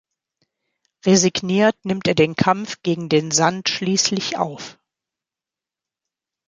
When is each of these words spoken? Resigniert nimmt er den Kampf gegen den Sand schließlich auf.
Resigniert 1.05 1.75
nimmt 1.85 2.07
er 2.07 2.15
den 2.15 2.35
Kampf 2.35 2.77
gegen 2.81 3.07
den 3.07 3.29
Sand 3.29 3.69
schließlich 3.69 4.35
auf. 4.35 4.79